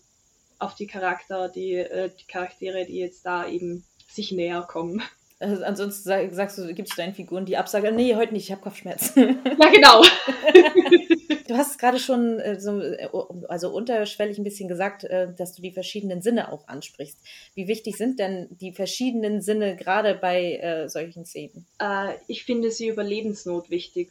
auf 0.57 0.75
die 0.75 0.87
Charakter, 0.87 1.47
die, 1.49 1.75
äh, 1.75 2.09
die 2.19 2.25
Charaktere, 2.25 2.85
die 2.85 2.97
jetzt 2.97 3.25
da 3.25 3.47
eben 3.47 3.85
sich 4.09 4.31
näher 4.31 4.61
kommen. 4.67 5.03
Also 5.39 5.63
ansonsten 5.63 6.03
sag, 6.03 6.33
sagst 6.33 6.57
du, 6.57 6.73
gibst 6.73 6.93
du 6.93 6.97
deinen 6.97 7.13
Figuren 7.13 7.45
die 7.45 7.55
Absage, 7.55 7.93
nee, 7.93 8.15
heute 8.15 8.33
nicht, 8.33 8.45
ich 8.45 8.51
habe 8.51 8.61
Kopfschmerzen. 8.61 9.39
Ja, 9.59 9.69
genau. 9.69 10.01
du 11.47 11.55
hast 11.55 11.79
gerade 11.79 11.99
schon 11.99 12.39
äh, 12.39 12.59
so, 12.59 12.81
äh, 12.81 13.07
also 13.47 13.69
unterschwellig 13.73 14.37
ein 14.37 14.43
bisschen 14.43 14.67
gesagt, 14.67 15.05
äh, 15.05 15.33
dass 15.33 15.53
du 15.53 15.61
die 15.61 15.71
verschiedenen 15.71 16.21
Sinne 16.21 16.51
auch 16.51 16.67
ansprichst. 16.67 17.17
Wie 17.55 17.69
wichtig 17.69 17.95
sind 17.95 18.19
denn 18.19 18.47
die 18.51 18.73
verschiedenen 18.73 19.41
Sinne 19.41 19.77
gerade 19.77 20.15
bei 20.15 20.57
äh, 20.57 20.89
solchen 20.89 21.25
Szenen? 21.25 21.65
Äh, 21.79 22.15
ich 22.27 22.43
finde 22.43 22.71
sie 22.71 22.89
überlebensnotwichtig 22.89 24.09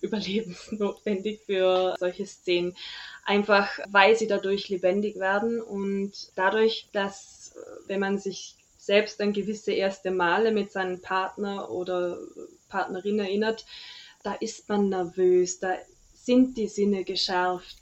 überlebensnotwendig 0.00 1.40
für 1.46 1.94
solche 1.98 2.26
Szenen. 2.26 2.76
Einfach, 3.24 3.68
weil 3.88 4.16
sie 4.16 4.26
dadurch 4.26 4.68
lebendig 4.68 5.16
werden 5.16 5.60
und 5.60 6.12
dadurch, 6.34 6.88
dass, 6.92 7.54
wenn 7.86 8.00
man 8.00 8.18
sich 8.18 8.56
selbst 8.78 9.20
an 9.20 9.32
gewisse 9.32 9.72
erste 9.72 10.10
Male 10.10 10.52
mit 10.52 10.72
seinem 10.72 11.00
Partner 11.00 11.70
oder 11.70 12.18
Partnerin 12.68 13.18
erinnert, 13.18 13.66
da 14.22 14.34
ist 14.34 14.68
man 14.68 14.88
nervös, 14.88 15.60
da 15.60 15.76
sind 16.14 16.56
die 16.56 16.68
Sinne 16.68 17.04
geschärft. 17.04 17.76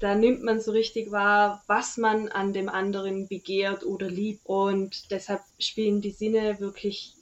Da 0.00 0.14
nimmt 0.14 0.42
man 0.42 0.60
so 0.60 0.72
richtig 0.72 1.12
wahr, 1.12 1.62
was 1.68 1.96
man 1.96 2.28
an 2.28 2.52
dem 2.52 2.68
anderen 2.68 3.28
begehrt 3.28 3.84
oder 3.84 4.08
liebt. 4.10 4.44
Und 4.44 5.10
deshalb 5.10 5.42
spielen 5.58 6.00
die 6.00 6.10
Sinne 6.10 6.58
wirklich 6.58 7.14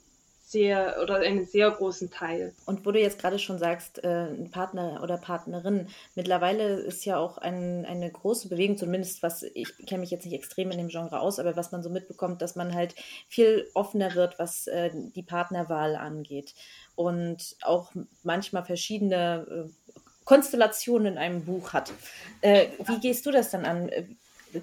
sehr 0.51 0.97
oder 1.01 1.17
einen 1.17 1.47
sehr 1.47 1.71
großen 1.71 2.11
Teil. 2.11 2.53
Und 2.67 2.85
wo 2.85 2.91
du 2.91 2.99
jetzt 2.99 3.21
gerade 3.21 3.39
schon 3.39 3.59
sagst, 3.59 4.03
äh, 4.03 4.27
Partner 4.51 5.01
oder 5.01 5.17
Partnerin, 5.17 5.87
mittlerweile 6.17 6.75
ist 6.81 7.05
ja 7.05 7.19
auch 7.19 7.39
ein, 7.39 7.85
eine 7.87 8.11
große 8.11 8.49
Bewegung, 8.49 8.77
zumindest 8.77 9.23
was, 9.23 9.45
ich 9.45 9.69
kenne 9.87 10.01
mich 10.01 10.11
jetzt 10.11 10.25
nicht 10.25 10.35
extrem 10.35 10.73
in 10.73 10.79
dem 10.79 10.89
Genre 10.89 11.21
aus, 11.21 11.39
aber 11.39 11.55
was 11.55 11.71
man 11.71 11.85
so 11.85 11.91
mitbekommt, 11.91 12.43
dass 12.43 12.57
man 12.57 12.75
halt 12.75 12.97
viel 13.29 13.69
offener 13.75 14.17
wird, 14.17 14.41
was 14.41 14.67
äh, 14.67 14.91
die 14.93 15.23
Partnerwahl 15.23 15.95
angeht. 15.95 16.55
Und 16.97 17.57
auch 17.63 17.93
manchmal 18.25 18.65
verschiedene 18.65 19.69
äh, 19.69 19.91
Konstellationen 20.25 21.13
in 21.13 21.19
einem 21.19 21.45
Buch 21.45 21.73
hat. 21.73 21.93
Äh, 22.41 22.67
wie 22.87 22.99
gehst 22.99 23.25
du 23.25 23.31
das 23.31 23.51
dann 23.51 23.65
an? 23.65 23.89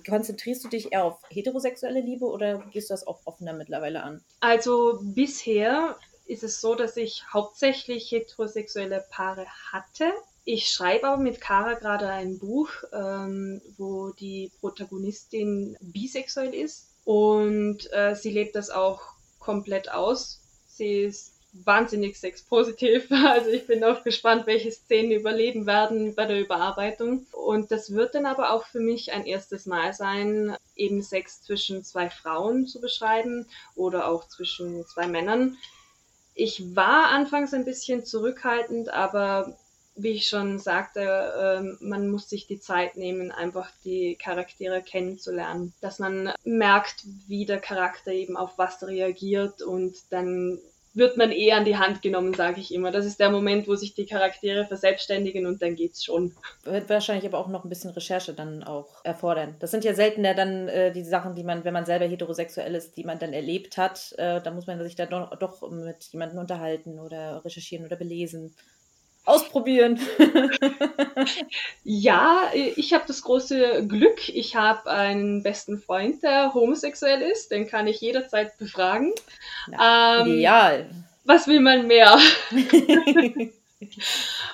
Konzentrierst 0.07 0.63
du 0.63 0.69
dich 0.69 0.91
eher 0.91 1.03
auf 1.03 1.19
heterosexuelle 1.29 2.01
Liebe 2.01 2.25
oder 2.25 2.59
gehst 2.71 2.89
du 2.89 2.93
das 2.93 3.07
auch 3.07 3.19
offener 3.25 3.53
mittlerweile 3.53 4.03
an? 4.03 4.21
Also 4.39 4.99
bisher 5.01 5.97
ist 6.25 6.43
es 6.43 6.61
so, 6.61 6.75
dass 6.75 6.97
ich 6.97 7.23
hauptsächlich 7.31 8.11
heterosexuelle 8.11 9.05
Paare 9.09 9.45
hatte. 9.71 10.11
Ich 10.43 10.69
schreibe 10.69 11.07
aber 11.07 11.21
mit 11.21 11.41
Kara 11.41 11.73
gerade 11.73 12.07
ein 12.09 12.39
Buch, 12.39 12.69
ähm, 12.93 13.61
wo 13.77 14.11
die 14.11 14.51
Protagonistin 14.59 15.77
bisexuell 15.81 16.53
ist 16.53 16.87
und 17.03 17.91
äh, 17.91 18.15
sie 18.15 18.31
lebt 18.31 18.55
das 18.55 18.69
auch 18.69 19.01
komplett 19.39 19.91
aus. 19.91 20.41
Sie 20.67 21.03
ist 21.03 21.36
wahnsinnig 21.65 22.19
sexpositiv. 22.19 23.09
Also 23.27 23.49
ich 23.49 23.67
bin 23.67 23.83
auch 23.83 24.03
gespannt, 24.03 24.47
welche 24.47 24.71
Szenen 24.71 25.11
überleben 25.11 25.65
werden 25.65 26.15
bei 26.15 26.25
der 26.25 26.39
Überarbeitung. 26.39 27.25
Und 27.31 27.71
das 27.71 27.93
wird 27.93 28.15
dann 28.15 28.25
aber 28.25 28.51
auch 28.51 28.65
für 28.65 28.79
mich 28.79 29.11
ein 29.11 29.25
erstes 29.25 29.65
Mal 29.65 29.93
sein, 29.93 30.55
eben 30.75 31.01
Sex 31.01 31.41
zwischen 31.43 31.83
zwei 31.83 32.09
Frauen 32.09 32.67
zu 32.67 32.79
beschreiben 32.79 33.47
oder 33.75 34.07
auch 34.07 34.27
zwischen 34.27 34.85
zwei 34.85 35.07
Männern. 35.07 35.57
Ich 36.35 36.75
war 36.75 37.07
anfangs 37.07 37.53
ein 37.53 37.65
bisschen 37.65 38.05
zurückhaltend, 38.05 38.89
aber 38.89 39.57
wie 39.97 40.09
ich 40.09 40.27
schon 40.27 40.59
sagte, 40.59 41.01
äh, 41.01 41.83
man 41.83 42.09
muss 42.09 42.29
sich 42.29 42.45
die 42.45 42.59
Zeit 42.59 42.95
nehmen, 42.95 43.31
einfach 43.31 43.69
die 43.83 44.15
Charaktere 44.15 44.81
kennenzulernen, 44.81 45.73
dass 45.81 45.99
man 45.99 46.31
merkt, 46.43 47.03
wie 47.27 47.45
der 47.45 47.59
Charakter 47.59 48.11
eben 48.11 48.37
auf 48.37 48.57
was 48.57 48.83
reagiert 48.83 49.61
und 49.63 49.95
dann 50.11 50.59
wird 50.93 51.17
man 51.17 51.31
eh 51.31 51.51
an 51.51 51.65
die 51.65 51.77
Hand 51.77 52.01
genommen, 52.01 52.33
sage 52.33 52.59
ich 52.59 52.73
immer. 52.73 52.91
Das 52.91 53.05
ist 53.05 53.19
der 53.19 53.29
Moment, 53.29 53.67
wo 53.67 53.75
sich 53.75 53.93
die 53.93 54.05
Charaktere 54.05 54.65
verselbstständigen 54.65 55.45
und 55.45 55.61
dann 55.61 55.75
geht's 55.75 56.03
schon. 56.03 56.33
Wird 56.63 56.89
wahrscheinlich 56.89 57.25
aber 57.25 57.37
auch 57.37 57.47
noch 57.47 57.63
ein 57.63 57.69
bisschen 57.69 57.91
Recherche 57.91 58.33
dann 58.33 58.63
auch 58.63 59.03
erfordern. 59.03 59.55
Das 59.59 59.71
sind 59.71 59.83
ja 59.83 59.93
seltener 59.93 60.33
dann 60.33 60.67
äh, 60.67 60.91
die 60.91 61.03
Sachen, 61.03 61.35
die 61.35 61.43
man, 61.43 61.63
wenn 61.63 61.73
man 61.73 61.85
selber 61.85 62.05
heterosexuell 62.05 62.73
ist, 62.75 62.97
die 62.97 63.03
man 63.03 63.19
dann 63.19 63.33
erlebt 63.33 63.77
hat. 63.77 64.13
Äh, 64.17 64.41
da 64.41 64.51
muss 64.51 64.67
man 64.67 64.81
sich 64.83 64.95
dann 64.95 65.09
doch, 65.09 65.37
doch 65.37 65.69
mit 65.69 66.05
jemandem 66.11 66.39
unterhalten 66.39 66.99
oder 66.99 67.43
recherchieren 67.45 67.85
oder 67.85 67.95
belesen 67.95 68.55
ausprobieren. 69.27 69.99
ja, 71.83 72.43
ich 72.53 72.93
habe 72.93 73.03
das 73.07 73.21
große 73.21 73.85
Glück, 73.87 74.29
ich 74.29 74.55
habe 74.55 74.89
einen 74.89 75.43
besten 75.43 75.79
Freund, 75.79 76.23
der 76.23 76.53
homosexuell 76.53 77.21
ist, 77.21 77.51
den 77.51 77.67
kann 77.67 77.87
ich 77.87 78.01
jederzeit 78.01 78.57
befragen. 78.57 79.13
Na, 79.67 80.21
ähm, 80.21 80.27
ideal. 80.27 80.89
Was 81.25 81.47
will 81.47 81.59
man 81.59 81.87
mehr? 81.87 82.17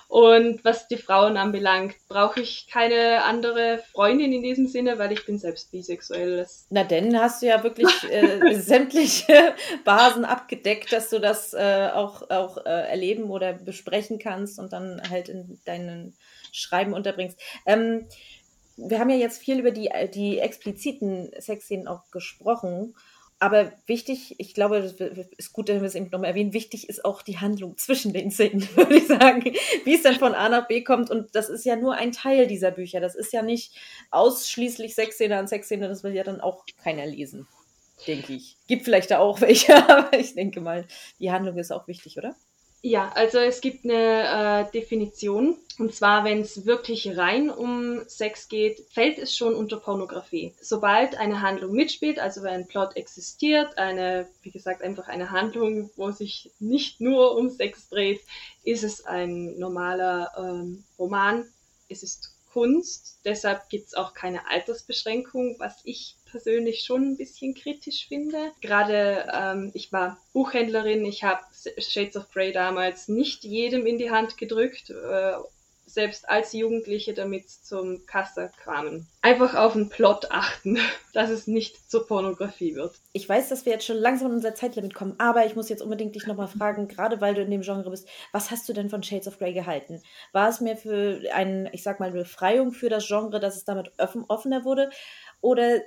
Und 0.07 0.63
was 0.65 0.87
die 0.87 0.97
Frauen 0.97 1.37
anbelangt, 1.37 1.95
brauche 2.07 2.41
ich 2.41 2.67
keine 2.71 3.23
andere 3.23 3.81
Freundin 3.91 4.33
in 4.33 4.43
diesem 4.43 4.67
Sinne, 4.67 4.99
weil 4.99 5.11
ich 5.11 5.25
bin 5.25 5.37
selbst 5.37 5.71
bisexuell. 5.71 6.45
Na 6.69 6.83
denn 6.83 7.17
hast 7.19 7.41
du 7.41 7.47
ja 7.47 7.63
wirklich 7.63 7.89
äh, 8.11 8.53
sämtliche 8.59 9.55
Basen 9.85 10.25
abgedeckt, 10.25 10.91
dass 10.91 11.09
du 11.09 11.19
das 11.19 11.53
äh, 11.53 11.89
auch, 11.93 12.29
auch 12.29 12.57
äh, 12.65 12.89
erleben 12.89 13.29
oder 13.29 13.53
besprechen 13.53 14.19
kannst 14.19 14.59
und 14.59 14.73
dann 14.73 15.01
halt 15.09 15.29
in 15.29 15.59
deinen 15.65 16.15
Schreiben 16.51 16.93
unterbringst. 16.93 17.39
Ähm, 17.65 18.07
wir 18.75 18.99
haben 18.99 19.09
ja 19.09 19.17
jetzt 19.17 19.41
viel 19.41 19.59
über 19.59 19.71
die, 19.71 19.89
die 20.13 20.39
expliziten 20.39 21.31
Sexszenen 21.39 21.87
auch 21.87 22.09
gesprochen. 22.11 22.95
Aber 23.43 23.73
wichtig, 23.87 24.35
ich 24.37 24.53
glaube, 24.53 24.77
es 24.77 24.93
ist 25.35 25.51
gut, 25.51 25.67
dass 25.67 25.81
wir 25.81 25.85
es 25.85 25.95
eben 25.95 26.09
nochmal 26.09 26.29
erwähnen, 26.29 26.53
wichtig 26.53 26.87
ist 26.87 27.03
auch 27.03 27.21
die 27.21 27.39
Handlung 27.39 27.77
zwischen 27.77 28.13
den 28.13 28.31
Szenen, 28.31 28.61
würde 28.77 28.95
ich 28.95 29.07
sagen, 29.07 29.43
wie 29.83 29.95
es 29.95 30.01
dann 30.01 30.15
von 30.15 30.33
A 30.33 30.47
nach 30.47 30.65
B 30.69 30.81
kommt. 30.81 31.09
Und 31.09 31.35
das 31.35 31.49
ist 31.49 31.65
ja 31.65 31.75
nur 31.75 31.95
ein 31.95 32.13
Teil 32.13 32.47
dieser 32.47 32.71
Bücher. 32.71 33.01
Das 33.01 33.15
ist 33.15 33.33
ja 33.33 33.41
nicht 33.41 33.75
ausschließlich 34.11 34.95
Sexszene 34.95 35.37
an 35.37 35.49
Sexszene, 35.49 35.89
das 35.89 36.05
will 36.05 36.13
ja 36.13 36.23
dann 36.23 36.39
auch 36.39 36.63
keiner 36.81 37.05
lesen, 37.05 37.45
denke 38.07 38.31
ich. 38.31 38.55
Gibt 38.67 38.85
vielleicht 38.85 39.11
da 39.11 39.19
auch 39.19 39.41
welche, 39.41 39.75
aber 39.89 40.17
ich 40.17 40.35
denke 40.35 40.61
mal, 40.61 40.87
die 41.19 41.29
Handlung 41.29 41.57
ist 41.57 41.73
auch 41.73 41.85
wichtig, 41.89 42.17
oder? 42.17 42.37
Ja, 42.85 43.13
also 43.15 43.37
es 43.37 43.61
gibt 43.61 43.85
eine 43.85 44.67
äh, 44.67 44.71
Definition. 44.71 45.57
Und 45.79 45.95
zwar, 45.95 46.25
wenn 46.25 46.41
es 46.41 46.65
wirklich 46.65 47.17
rein 47.17 47.49
um 47.49 48.01
Sex 48.07 48.49
geht, 48.49 48.81
fällt 48.91 49.17
es 49.17 49.33
schon 49.33 49.55
unter 49.55 49.77
Pornografie. 49.77 50.53
Sobald 50.59 51.15
eine 51.15 51.41
Handlung 51.41 51.71
mitspielt, 51.71 52.19
also 52.19 52.43
wenn 52.43 52.53
ein 52.53 52.67
Plot 52.67 52.97
existiert, 52.97 53.77
eine, 53.77 54.27
wie 54.41 54.51
gesagt, 54.51 54.81
einfach 54.81 55.07
eine 55.07 55.31
Handlung, 55.31 55.91
wo 55.95 56.11
sich 56.11 56.51
nicht 56.59 56.99
nur 56.99 57.37
um 57.37 57.49
Sex 57.49 57.87
dreht, 57.87 58.19
ist 58.65 58.83
es 58.83 59.05
ein 59.05 59.57
normaler 59.57 60.31
ähm, 60.37 60.83
Roman. 60.99 61.45
Es 61.87 62.03
ist 62.03 62.33
Kunst. 62.53 63.19
Deshalb 63.25 63.67
gibt 63.69 63.87
es 63.87 63.93
auch 63.95 64.13
keine 64.13 64.47
Altersbeschränkung, 64.47 65.55
was 65.57 65.79
ich 65.85 66.15
persönlich 66.29 66.81
schon 66.81 67.11
ein 67.11 67.17
bisschen 67.17 67.55
kritisch 67.55 68.07
finde. 68.07 68.51
Gerade 68.61 69.27
ähm, 69.33 69.71
ich 69.73 69.91
war 69.91 70.19
Buchhändlerin, 70.33 71.03
ich 71.05 71.23
habe 71.23 71.41
Shades 71.77 72.15
of 72.17 72.29
Grey 72.31 72.51
damals 72.51 73.07
nicht 73.07 73.43
jedem 73.43 73.85
in 73.85 73.97
die 73.97 74.11
Hand 74.11 74.37
gedrückt, 74.37 74.89
äh, 74.89 75.33
selbst 75.85 76.27
als 76.27 76.53
Jugendliche 76.53 77.13
damit 77.13 77.49
zum 77.49 78.05
Kasse 78.05 78.51
kamen. 78.63 79.07
Einfach 79.21 79.53
auf 79.53 79.73
den 79.73 79.89
Plot 79.89 80.31
achten, 80.31 80.79
dass 81.13 81.29
es 81.29 81.45
nicht 81.45 81.89
zur 81.89 82.07
Pornografie 82.07 82.75
wird. 82.75 82.95
Ich 83.11 83.27
weiß, 83.27 83.49
dass 83.49 83.65
wir 83.65 83.73
jetzt 83.73 83.85
schon 83.85 83.97
langsam 83.97 84.29
in 84.29 84.37
unser 84.37 84.55
Zeitlimit 84.55 84.93
kommen, 84.93 85.15
aber 85.19 85.45
ich 85.45 85.55
muss 85.55 85.69
jetzt 85.69 85.81
unbedingt 85.81 86.15
dich 86.15 86.25
nochmal 86.25 86.47
fragen, 86.47 86.87
gerade 86.87 87.21
weil 87.21 87.35
du 87.35 87.41
in 87.41 87.51
dem 87.51 87.61
Genre 87.61 87.89
bist, 87.89 88.07
was 88.31 88.49
hast 88.49 88.67
du 88.67 88.73
denn 88.73 88.89
von 88.89 89.03
Shades 89.03 89.27
of 89.27 89.37
Grey 89.37 89.53
gehalten? 89.53 90.01
War 90.31 90.49
es 90.49 90.61
mir 90.61 90.77
für 90.77 91.21
ein, 91.33 91.69
ich 91.73 91.83
sag 91.83 91.99
mal, 91.99 92.09
eine 92.09 92.19
Befreiung 92.19 92.71
für 92.71 92.89
das 92.89 93.07
Genre, 93.07 93.39
dass 93.39 93.55
es 93.55 93.65
damit 93.65 93.91
offener 93.97 94.65
wurde? 94.65 94.89
Oder 95.41 95.81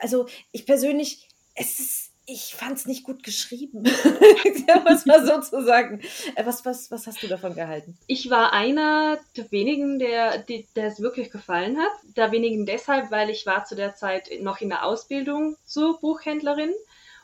also 0.00 0.26
ich 0.52 0.66
persönlich, 0.66 1.28
es 1.54 1.78
ist, 1.78 2.09
ich 2.32 2.54
fand 2.54 2.78
es 2.78 2.86
nicht 2.86 3.04
gut 3.04 3.22
geschrieben. 3.22 3.84
was 4.84 5.06
mal 5.06 5.24
so 5.26 5.40
zu 5.40 5.64
sagen. 5.64 6.00
Äh, 6.34 6.46
was, 6.46 6.64
was, 6.64 6.90
was 6.90 7.06
hast 7.06 7.22
du 7.22 7.28
davon 7.28 7.54
gehalten? 7.54 7.98
Ich 8.06 8.30
war 8.30 8.52
einer 8.52 9.18
der 9.36 9.50
wenigen, 9.50 9.98
der, 9.98 10.38
die, 10.38 10.66
der 10.76 10.86
es 10.86 11.00
wirklich 11.00 11.30
gefallen 11.30 11.78
hat. 11.78 11.90
Der 12.16 12.32
wenigen 12.32 12.66
deshalb, 12.66 13.10
weil 13.10 13.30
ich 13.30 13.46
war 13.46 13.64
zu 13.64 13.74
der 13.74 13.96
Zeit 13.96 14.30
noch 14.40 14.60
in 14.60 14.68
der 14.68 14.84
Ausbildung 14.84 15.56
zur 15.64 16.00
Buchhändlerin. 16.00 16.72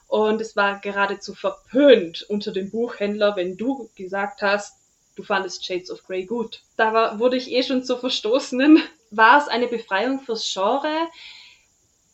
Und 0.09 0.41
es 0.41 0.57
war 0.57 0.81
geradezu 0.81 1.35
verpönt 1.35 2.23
unter 2.29 2.53
dem 2.53 2.71
Buchhändler, 2.71 3.35
wenn 3.37 3.57
du 3.57 3.91
gesagt 3.97 4.43
hast, 4.43 4.75
du 5.17 5.23
fandest 5.23 5.65
Shades 5.65 5.91
of 5.91 6.05
Grey 6.05 6.25
gut. 6.25 6.63
Da 6.77 6.93
war, 6.93 7.19
wurde 7.19 7.37
ich 7.37 7.51
eh 7.51 7.63
schon 7.63 7.83
zur 7.83 7.99
Verstoßenen. 7.99 8.83
War 9.11 9.41
es 9.41 9.49
eine 9.49 9.67
Befreiung 9.67 10.21
fürs 10.21 10.53
Genre? 10.53 11.09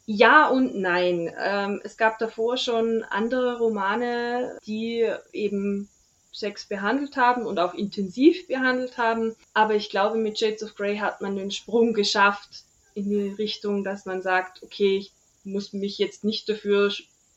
Ja 0.07 0.49
und 0.49 0.75
nein. 0.75 1.33
Ähm, 1.39 1.81
es 1.85 1.97
gab 1.97 2.19
davor 2.19 2.57
schon 2.57 3.05
andere 3.05 3.59
Romane, 3.59 4.59
die 4.67 5.09
eben 5.33 5.89
Sex 6.33 6.67
behandelt 6.67 7.17
haben 7.17 7.47
und 7.47 7.59
auch 7.59 7.75
intensiv 7.75 8.47
behandelt 8.49 8.99
haben. 8.99 9.37
Aber 9.55 9.75
ich 9.75 9.91
glaube, 9.91 10.19
mit 10.19 10.39
Shades 10.39 10.63
of 10.63 10.75
Grey 10.75 10.97
hat 10.97 11.21
man 11.21 11.37
den 11.37 11.51
Sprung 11.51 11.93
geschafft 11.93 12.65
in 12.95 13.11
die 13.11 13.29
Richtung, 13.29 13.85
dass 13.85 14.07
man 14.07 14.23
sagt, 14.23 14.63
okay, 14.63 14.99
ich 14.99 15.13
muss 15.45 15.73
mich 15.73 15.99
jetzt 15.99 16.25
nicht 16.25 16.49
dafür 16.49 16.93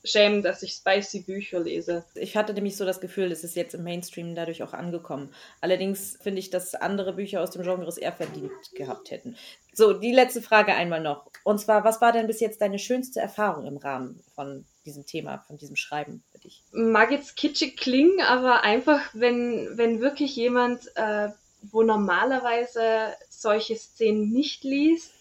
schämen, 0.06 0.42
dass 0.42 0.62
ich 0.62 0.72
spicy 0.72 1.20
Bücher 1.20 1.60
lese. 1.60 2.04
Ich 2.14 2.36
hatte 2.36 2.54
nämlich 2.54 2.76
so 2.76 2.84
das 2.84 3.00
Gefühl, 3.00 3.30
es 3.32 3.44
ist 3.44 3.56
jetzt 3.56 3.74
im 3.74 3.84
Mainstream 3.84 4.34
dadurch 4.34 4.62
auch 4.62 4.72
angekommen. 4.72 5.34
Allerdings 5.60 6.18
finde 6.20 6.40
ich, 6.40 6.50
dass 6.50 6.74
andere 6.74 7.12
Bücher 7.12 7.42
aus 7.42 7.50
dem 7.50 7.62
Genre 7.62 7.86
es 7.86 7.98
eher 7.98 8.12
verdient 8.12 8.52
gehabt 8.74 9.10
hätten. 9.10 9.36
So, 9.72 9.92
die 9.92 10.12
letzte 10.12 10.40
Frage 10.40 10.74
einmal 10.74 11.02
noch. 11.02 11.26
Und 11.44 11.58
zwar, 11.58 11.84
was 11.84 12.00
war 12.00 12.12
denn 12.12 12.26
bis 12.26 12.40
jetzt 12.40 12.60
deine 12.60 12.78
schönste 12.78 13.20
Erfahrung 13.20 13.66
im 13.66 13.76
Rahmen 13.76 14.22
von 14.34 14.64
diesem 14.86 15.04
Thema, 15.04 15.44
von 15.46 15.58
diesem 15.58 15.76
Schreiben 15.76 16.22
für 16.32 16.38
dich? 16.38 16.62
Mag 16.72 17.10
jetzt 17.10 17.36
kitschig 17.36 17.76
klingen, 17.76 18.20
aber 18.20 18.62
einfach, 18.62 19.00
wenn, 19.12 19.76
wenn 19.76 20.00
wirklich 20.00 20.34
jemand, 20.36 20.80
äh, 20.96 21.28
wo 21.62 21.82
normalerweise 21.82 23.14
solche 23.28 23.76
Szenen 23.76 24.30
nicht 24.32 24.64
liest, 24.64 25.12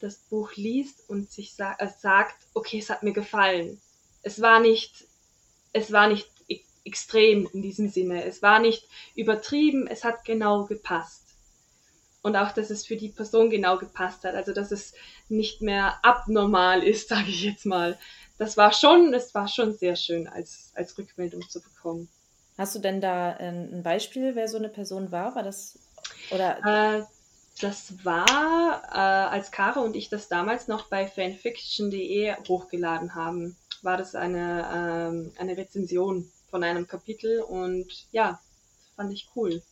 das 0.00 0.16
Buch 0.16 0.56
liest 0.56 1.08
und 1.08 1.30
sich 1.30 1.54
sa 1.54 1.76
äh, 1.78 1.86
sagt, 2.00 2.34
okay, 2.54 2.78
es 2.78 2.90
hat 2.90 3.04
mir 3.04 3.12
gefallen 3.12 3.80
es 4.22 4.40
war 4.40 4.60
nicht, 4.60 5.04
es 5.72 5.92
war 5.92 6.08
nicht 6.08 6.28
e-, 6.48 6.60
extrem 6.84 7.48
in 7.52 7.62
diesem 7.62 7.88
Sinne. 7.88 8.24
Es 8.24 8.42
war 8.42 8.58
nicht 8.58 8.88
übertrieben, 9.14 9.86
es 9.86 10.04
hat 10.04 10.24
genau 10.24 10.64
gepasst. 10.64 11.22
Und 12.22 12.36
auch, 12.36 12.52
dass 12.52 12.70
es 12.70 12.86
für 12.86 12.96
die 12.96 13.08
Person 13.08 13.50
genau 13.50 13.78
gepasst 13.78 14.24
hat. 14.24 14.34
Also, 14.34 14.52
dass 14.52 14.70
es 14.70 14.94
nicht 15.28 15.60
mehr 15.60 15.98
abnormal 16.02 16.82
ist, 16.82 17.08
sage 17.10 17.28
ich 17.28 17.42
jetzt 17.42 17.66
mal. 17.66 17.98
Das 18.38 18.56
war 18.56 18.72
schon, 18.72 19.12
es 19.14 19.34
war 19.34 19.48
schon 19.48 19.74
sehr 19.74 19.96
schön 19.96 20.26
als, 20.28 20.72
als 20.74 20.96
Rückmeldung 20.96 21.48
zu 21.48 21.60
bekommen. 21.60 22.08
Hast 22.58 22.74
du 22.74 22.78
denn 22.78 23.00
da 23.00 23.38
ähm, 23.40 23.70
ein 23.72 23.82
Beispiel, 23.82 24.34
wer 24.34 24.46
so 24.46 24.58
eine 24.58 24.68
Person 24.68 25.10
war? 25.10 25.34
War 25.34 25.42
das 25.42 25.78
oder? 26.30 26.98
Äh, 26.98 27.04
das 27.60 28.04
war, 28.04 28.82
äh, 28.90 29.30
als 29.30 29.50
Kara 29.50 29.80
und 29.80 29.94
ich 29.94 30.08
das 30.08 30.28
damals 30.28 30.68
noch 30.68 30.88
bei 30.88 31.06
fanfiction.de 31.06 32.34
hochgeladen 32.48 33.14
haben 33.14 33.56
war 33.82 33.96
das 33.96 34.14
eine, 34.14 34.68
ähm, 34.72 35.32
eine 35.38 35.56
Rezension 35.56 36.30
von 36.50 36.64
einem 36.64 36.86
Kapitel 36.86 37.40
und 37.40 37.86
ja, 38.12 38.40
fand 38.96 39.12
ich 39.12 39.28
cool. 39.36 39.62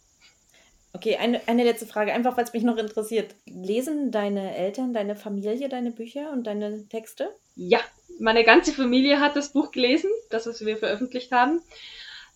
Okay, 0.92 1.16
eine, 1.16 1.40
eine 1.46 1.62
letzte 1.64 1.86
Frage, 1.86 2.12
einfach 2.12 2.36
weil 2.36 2.44
es 2.44 2.52
mich 2.52 2.64
noch 2.64 2.76
interessiert. 2.76 3.34
Lesen 3.46 4.10
deine 4.10 4.56
Eltern, 4.56 4.92
deine 4.92 5.14
Familie 5.14 5.68
deine 5.68 5.92
Bücher 5.92 6.32
und 6.32 6.44
deine 6.44 6.88
Texte? 6.88 7.32
Ja, 7.54 7.80
meine 8.18 8.42
ganze 8.42 8.72
Familie 8.72 9.20
hat 9.20 9.36
das 9.36 9.52
Buch 9.52 9.70
gelesen, 9.70 10.10
das, 10.30 10.46
was 10.46 10.64
wir 10.64 10.76
veröffentlicht 10.76 11.30
haben. 11.30 11.62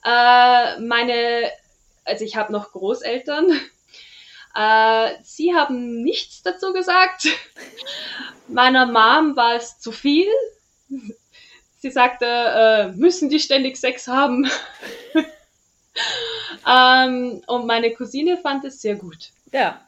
Äh, 0.05 0.81
meine, 0.81 1.51
also 2.05 2.25
ich 2.25 2.37
habe 2.37 2.53
noch 2.53 2.73
Großeltern. 2.73 3.53
Äh, 4.57 5.17
sie 5.25 5.53
haben 5.53 6.05
nichts 6.05 6.45
dazu 6.45 6.73
gesagt. 6.73 7.27
Meiner 8.47 8.87
Mom 8.87 9.35
war 9.35 9.57
es 9.57 9.81
zu 9.81 9.91
viel. 9.91 10.29
Sie 11.85 11.91
sagte, 11.91 12.25
äh, 12.25 12.93
müssen 12.93 13.29
die 13.29 13.39
ständig 13.39 13.77
Sex 13.77 14.09
haben? 14.09 14.51
ähm, 16.67 17.43
und 17.47 17.67
meine 17.67 17.93
Cousine 17.93 18.39
fand 18.39 18.65
es 18.65 18.81
sehr 18.81 18.95
gut. 18.95 19.33
Ja. 19.53 19.85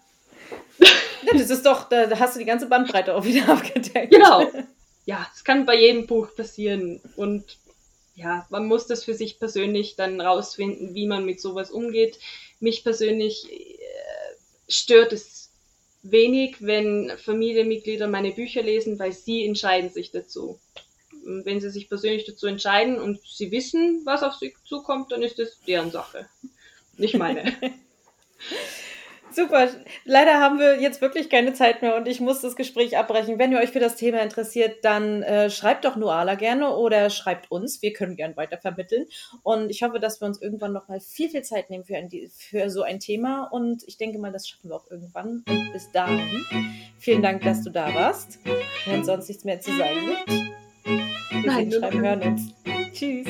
das 1.32 1.48
ist 1.48 1.64
doch, 1.64 1.88
da 1.88 2.06
hast 2.18 2.34
du 2.34 2.38
die 2.38 2.44
ganze 2.44 2.66
Bandbreite 2.66 3.14
auch 3.14 3.24
wieder 3.24 3.48
abgedeckt. 3.48 4.12
Genau. 4.12 4.52
Ja, 5.06 5.26
es 5.34 5.42
kann 5.42 5.64
bei 5.64 5.74
jedem 5.74 6.06
Buch 6.06 6.36
passieren. 6.36 7.00
Und 7.16 7.56
ja, 8.14 8.46
man 8.50 8.66
muss 8.66 8.86
das 8.86 9.02
für 9.02 9.14
sich 9.14 9.38
persönlich 9.38 9.96
dann 9.96 10.20
rausfinden, 10.20 10.94
wie 10.94 11.06
man 11.06 11.24
mit 11.24 11.40
sowas 11.40 11.70
umgeht. 11.70 12.18
Mich 12.60 12.84
persönlich 12.84 13.50
äh, 13.50 13.56
stört 14.68 15.14
es 15.14 15.50
wenig, 16.02 16.56
wenn 16.60 17.10
Familienmitglieder 17.16 18.06
meine 18.06 18.32
Bücher 18.32 18.62
lesen, 18.62 18.98
weil 18.98 19.12
sie 19.12 19.46
entscheiden 19.46 19.88
sich 19.88 20.10
dazu 20.10 20.60
Wenn 21.44 21.60
sie 21.60 21.70
sich 21.70 21.88
persönlich 21.88 22.24
dazu 22.24 22.46
entscheiden 22.46 23.00
und 23.00 23.20
sie 23.26 23.50
wissen, 23.50 24.02
was 24.04 24.22
auf 24.22 24.34
sie 24.34 24.54
zukommt, 24.64 25.12
dann 25.12 25.22
ist 25.22 25.38
das 25.38 25.60
deren 25.66 25.90
Sache, 25.90 26.28
nicht 26.96 27.16
meine. 27.16 27.52
Super. 29.36 29.68
Leider 30.06 30.40
haben 30.40 30.58
wir 30.58 30.80
jetzt 30.80 31.02
wirklich 31.02 31.28
keine 31.28 31.52
Zeit 31.52 31.82
mehr 31.82 31.94
und 31.96 32.08
ich 32.08 32.20
muss 32.20 32.40
das 32.40 32.56
Gespräch 32.56 32.96
abbrechen. 32.96 33.38
Wenn 33.38 33.52
ihr 33.52 33.58
euch 33.58 33.68
für 33.68 33.80
das 33.80 33.96
Thema 33.96 34.22
interessiert, 34.22 34.82
dann 34.82 35.22
äh, 35.22 35.50
schreibt 35.50 35.84
doch 35.84 35.96
Nuala 35.96 36.36
gerne 36.36 36.74
oder 36.74 37.10
schreibt 37.10 37.50
uns. 37.50 37.82
Wir 37.82 37.92
können 37.92 38.16
gern 38.16 38.34
weiter 38.38 38.56
vermitteln. 38.56 39.04
Und 39.42 39.68
ich 39.68 39.82
hoffe, 39.82 40.00
dass 40.00 40.22
wir 40.22 40.26
uns 40.26 40.40
irgendwann 40.40 40.72
noch 40.72 40.88
mal 40.88 41.00
viel, 41.00 41.28
viel 41.28 41.42
Zeit 41.42 41.68
nehmen 41.68 41.84
für, 41.84 41.98
ein, 41.98 42.08
für 42.30 42.70
so 42.70 42.80
ein 42.80 42.98
Thema. 42.98 43.44
Und 43.52 43.82
ich 43.86 43.98
denke 43.98 44.18
mal, 44.18 44.32
das 44.32 44.48
schaffen 44.48 44.70
wir 44.70 44.76
auch 44.76 44.90
irgendwann. 44.90 45.44
Und 45.46 45.70
bis 45.70 45.92
dahin, 45.92 46.46
vielen 46.98 47.20
Dank, 47.20 47.42
dass 47.42 47.62
du 47.62 47.68
da 47.68 47.94
warst. 47.94 48.38
Wenn 48.86 49.04
sonst 49.04 49.28
nichts 49.28 49.44
mehr 49.44 49.60
zu 49.60 49.70
sagen 49.76 50.00
gibt, 50.06 50.55
wir 51.46 51.52
Nein, 51.52 51.72
schreiben, 51.72 52.00
hören 52.00 52.22
uns. 52.22 52.54
Tschüss. 52.92 53.26